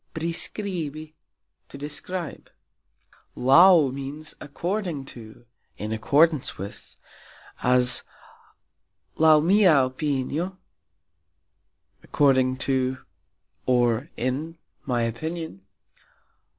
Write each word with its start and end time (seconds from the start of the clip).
"Priskribi", 0.15 1.13
to 1.69 1.77
describe. 1.77 2.49
"Laux" 3.37 3.93
means 3.93 4.33
"according 4.41 5.05
to, 5.05 5.45
in 5.77 5.91
accordance 5.91 6.57
with", 6.57 6.99
as 7.61 8.01
"Laux 9.17 9.45
mia 9.45 9.71
opinio", 9.87 10.57
According 12.01 12.57
to 12.57 12.97
(or, 13.67 14.09
in) 14.17 14.57
my 14.87 15.03
opinion. 15.03 15.61